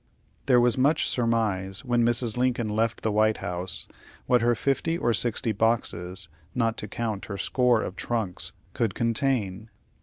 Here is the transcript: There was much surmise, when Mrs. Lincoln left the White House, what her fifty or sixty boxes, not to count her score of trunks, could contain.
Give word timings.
There 0.47 0.59
was 0.59 0.79
much 0.79 1.07
surmise, 1.07 1.85
when 1.85 2.03
Mrs. 2.03 2.35
Lincoln 2.35 2.67
left 2.67 3.01
the 3.03 3.11
White 3.11 3.37
House, 3.37 3.87
what 4.25 4.41
her 4.41 4.55
fifty 4.55 4.97
or 4.97 5.13
sixty 5.13 5.51
boxes, 5.51 6.27
not 6.55 6.75
to 6.77 6.87
count 6.87 7.25
her 7.25 7.37
score 7.37 7.83
of 7.83 7.95
trunks, 7.95 8.51
could 8.73 8.95
contain. 8.95 9.69